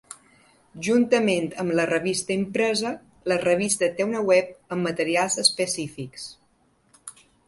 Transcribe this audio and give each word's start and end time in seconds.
Juntament 0.85 1.49
amb 1.63 1.73
la 1.79 1.83
revista 1.89 2.33
impresa 2.35 2.93
la 3.31 3.37
revista 3.43 3.89
té 3.99 4.07
una 4.07 4.23
web 4.31 4.49
amb 4.77 4.89
materials 4.89 5.37
específics. 5.45 6.25